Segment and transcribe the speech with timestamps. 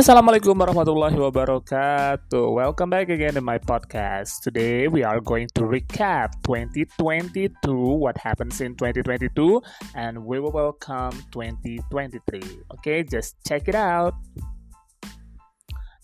[0.00, 2.56] Assalamualaikum warahmatullahi wabarakatuh.
[2.56, 4.40] Welcome back again in my podcast.
[4.40, 7.52] Today we are going to recap 2022,
[8.00, 9.60] what happens in 2022,
[9.92, 12.16] and we will welcome 2023.
[12.80, 14.16] Okay, just check it out.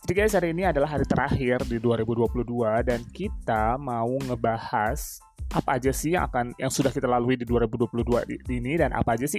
[0.04, 2.44] Jadi guys, hari ini adalah hari terakhir di 2022
[2.84, 5.24] dan kita mau ngebahas
[5.54, 8.02] apa aja sih yang akan yang sudah kita lalui di 2022
[8.50, 9.38] ini dan apa aja sih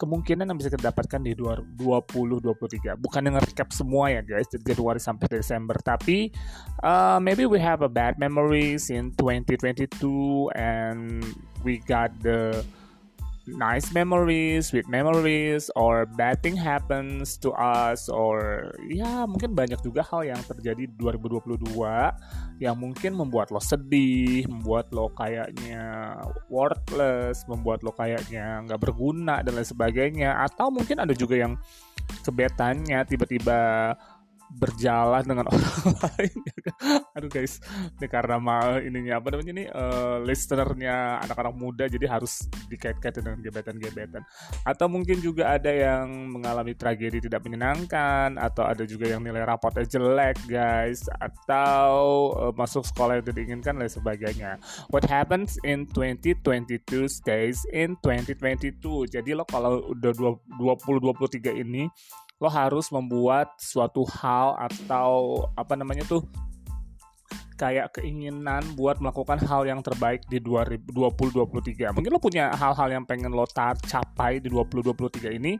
[0.00, 4.98] kemungkinan yang bisa kita dapatkan di 2023 bukan yang recap semua ya guys dari Januari
[4.98, 6.32] sampai Desember tapi
[6.80, 9.92] uh, maybe we have a bad memories in 2022
[10.56, 11.20] and
[11.60, 12.64] we got the
[13.46, 20.06] nice memories, sweet memories, or bad thing happens to us, or ya mungkin banyak juga
[20.06, 21.58] hal yang terjadi di 2022
[22.62, 26.14] yang mungkin membuat lo sedih, membuat lo kayaknya
[26.46, 31.58] worthless, membuat lo kayaknya nggak berguna dan lain sebagainya, atau mungkin ada juga yang
[32.22, 33.92] kebetannya tiba-tiba
[34.58, 36.38] berjalan dengan orang lain.
[37.16, 37.58] Aduh guys.
[37.98, 43.40] Ini karena mal ininya apa namanya ini uh, listenernya anak-anak muda jadi harus dikait-kaitin dengan
[43.40, 44.22] gebetan-gebetan.
[44.66, 49.86] Atau mungkin juga ada yang mengalami tragedi tidak menyenangkan atau ada juga yang nilai rapotnya
[49.86, 51.08] jelek guys.
[51.20, 51.90] Atau
[52.36, 54.50] uh, masuk sekolah yang tidak diinginkan dan sebagainya.
[54.92, 60.12] What happens in 2022 stays in 2022 jadi lo kalau udah
[60.58, 61.88] 2023 ini
[62.42, 66.26] lo harus membuat suatu hal atau apa namanya tuh
[67.54, 71.94] kayak keinginan buat melakukan hal yang terbaik di 2023.
[71.94, 75.54] Mungkin lo punya hal-hal yang pengen lo capai di 2023 ini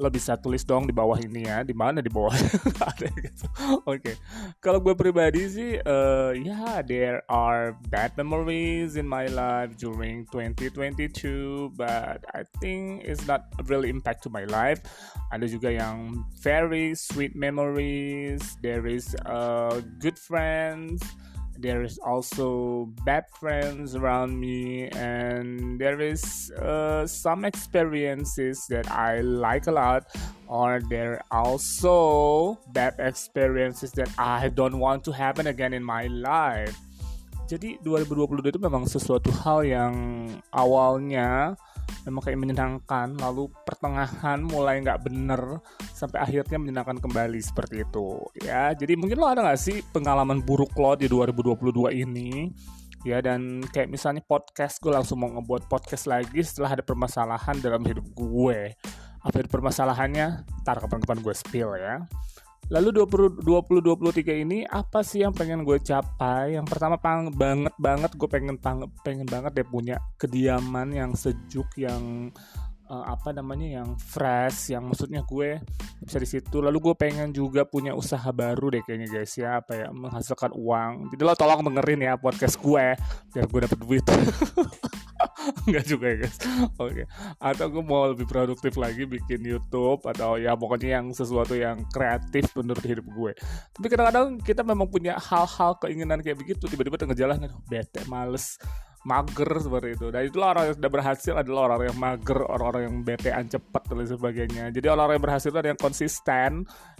[0.00, 1.60] lo bisa tulis dong di bawah ini ya.
[1.66, 2.32] Di mana di bawah?
[3.02, 3.46] Gitu.
[3.82, 3.98] Oke.
[3.98, 4.16] Okay.
[4.62, 10.22] kalau gue pribadi sih uh, ya yeah, there are bad memories in my life during
[10.30, 14.80] 2022 but I think it's not really impact to my life.
[15.34, 18.42] Ada juga yang very sweet memories.
[18.60, 21.02] There is uh, good friends
[21.62, 29.22] there is also bad friends around me and there is uh, some experiences that i
[29.22, 30.10] like a lot
[30.50, 36.10] or there are also bad experiences that i don't want to happen again in my
[36.10, 36.74] life.
[37.50, 39.94] Jadi 2022 itu memang sesuatu hal yang
[40.54, 41.52] awalnya
[42.08, 45.60] memang kayak menyenangkan lalu pertengahan mulai nggak bener
[46.02, 48.74] sampai akhirnya menyenangkan kembali seperti itu ya.
[48.74, 52.50] Jadi mungkin lo ada nggak sih pengalaman buruk lo di 2022 ini?
[53.06, 57.82] Ya dan kayak misalnya podcast gue langsung mau ngebuat podcast lagi setelah ada permasalahan dalam
[57.86, 58.74] hidup gue.
[59.22, 60.46] Apa itu permasalahannya?
[60.66, 62.02] Tar kapan-kapan gue spill ya.
[62.70, 66.54] Lalu 20, 2023 ini apa sih yang pengen gue capai?
[66.54, 71.68] Yang pertama pang, banget banget gue pengen pang, pengen banget deh punya kediaman yang sejuk
[71.74, 72.30] yang
[72.92, 75.56] uh, apa namanya yang fresh yang maksudnya gue
[76.04, 76.60] bisa di situ.
[76.60, 81.16] Lalu gue pengen juga punya usaha baru deh kayaknya guys ya apa ya menghasilkan uang.
[81.16, 82.86] Jadi lo tolong dengerin ya podcast gue
[83.32, 84.04] biar gue dapet duit.
[85.66, 86.36] Enggak juga ya guys.
[86.78, 87.02] Oke.
[87.02, 87.06] Okay.
[87.40, 92.50] Atau gue mau lebih produktif lagi bikin Youtube Atau ya pokoknya yang sesuatu yang kreatif
[92.54, 93.32] menurut hidup gue.
[93.74, 98.58] Tapi kadang-kadang kita memang punya hal-hal keinginan kayak begitu Tiba-tiba tengah jalan Bete, males
[99.02, 100.06] mager seperti itu.
[100.14, 104.06] Dan itulah orang yang sudah berhasil adalah orang-orang yang mager, orang-orang yang betean cepat dan
[104.06, 104.64] sebagainya.
[104.70, 106.50] Jadi orang-orang yang berhasil itu yang konsisten,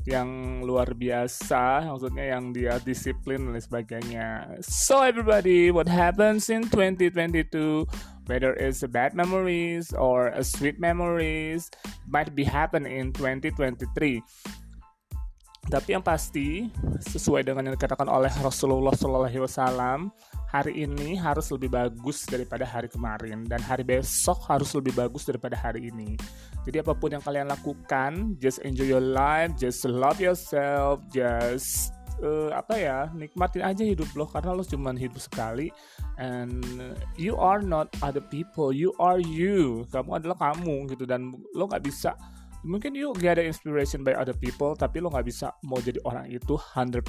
[0.06, 0.28] yang
[0.66, 4.58] luar biasa, maksudnya yang dia disiplin dan sebagainya.
[4.66, 7.86] So everybody, what happens in 2022?
[8.30, 11.70] Whether it's bad memories or a sweet memories
[12.06, 14.22] might be happen in 2023.
[15.70, 16.66] Tapi yang pasti
[17.06, 20.10] sesuai dengan yang dikatakan oleh Rasulullah SAW,
[20.52, 25.56] hari ini harus lebih bagus daripada hari kemarin dan hari besok harus lebih bagus daripada
[25.56, 26.20] hari ini.
[26.68, 32.52] Jadi apa pun yang kalian lakukan, just enjoy your life, just love yourself, just uh,
[32.52, 35.72] apa ya nikmatin aja hidup lo karena lo cuma hidup sekali.
[36.20, 36.60] And
[37.16, 39.88] you are not other people you are you.
[39.88, 41.09] Kamu adalah kamu gitu.
[41.09, 42.12] Dan lo nggak bisa
[42.62, 46.30] mungkin you get the inspiration by other people tapi lo nggak bisa mau jadi orang
[46.30, 47.06] itu 100%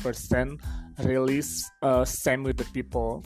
[1.05, 3.21] release uh, same with the people.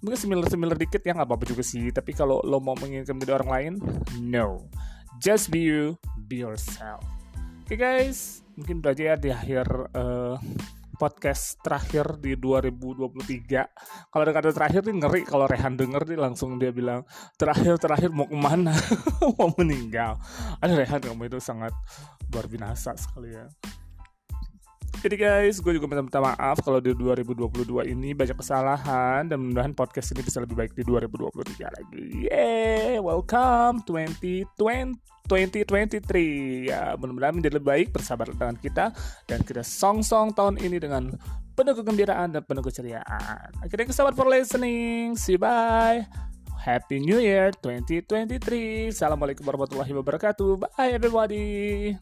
[0.00, 1.92] Mungkin similar similar dikit ya nggak apa-apa juga sih.
[1.92, 3.72] Tapi kalau lo mau menginginkan menjadi orang lain
[4.20, 4.64] no.
[5.20, 5.96] Just be you
[6.28, 7.04] be yourself.
[7.64, 8.40] Oke okay, guys.
[8.56, 9.66] Mungkin udah aja ya di akhir
[9.96, 10.36] uh,
[11.00, 15.22] podcast terakhir di 2023 kalau ada kata terakhir nih ngeri.
[15.24, 17.08] Kalau Rehan denger nih langsung dia bilang
[17.40, 18.76] terakhir terakhir mau ke mana?
[19.40, 20.20] Mau meninggal.
[20.60, 21.72] Ada Rehan kamu itu sangat
[22.28, 23.48] luar biasa sekali ya.
[25.00, 30.12] Jadi guys, gue juga minta, maaf kalau di 2022 ini banyak kesalahan dan mudah-mudahan podcast
[30.12, 32.28] ini bisa lebih baik di 2023 lagi.
[32.28, 35.19] Yeay, welcome 2023.
[35.30, 38.90] 2023 ya mudah-mudahan menjadi lebih baik bersabar dengan kita
[39.30, 41.14] dan kita song-song tahun ini dengan
[41.54, 43.48] penuh kegembiraan dan penuh keceriaan.
[43.62, 45.14] Akhirnya kesabar for listening.
[45.14, 46.02] See you bye.
[46.60, 48.92] Happy New Year 2023.
[48.92, 50.60] Assalamualaikum warahmatullahi wabarakatuh.
[50.60, 51.96] Bye everybody.